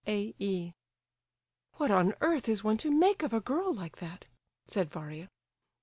"A. 0.07 0.33
E." 0.39 0.71
"What 1.73 1.91
on 1.91 2.15
earth 2.21 2.49
is 2.49 2.63
one 2.63 2.77
to 2.77 2.89
make 2.89 3.21
of 3.21 3.33
a 3.33 3.39
girl 3.39 3.71
like 3.71 3.97
that?" 3.97 4.25
said 4.67 4.89
Varia. 4.91 5.29